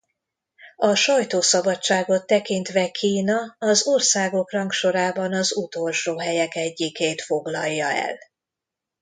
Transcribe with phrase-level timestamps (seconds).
[0.75, 8.17] A sajtószabadságot tekintve Kína az országok rangsorában az utolsó helyek egyikét foglalja el.